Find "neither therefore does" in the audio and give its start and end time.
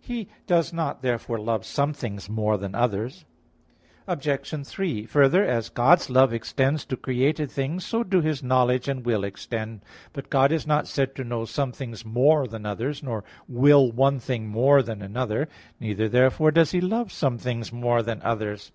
15.80-16.70